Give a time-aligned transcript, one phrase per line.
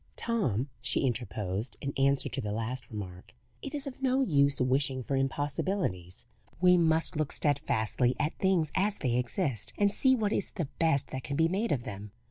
[0.15, 5.03] "Tom," she interposed, in answer to the last remark, "it is of no use wishing
[5.03, 6.25] for impossibilities.
[6.59, 11.09] We must look steadfastly at things as they exist, and see what is the best
[11.09, 12.13] that can be made of them.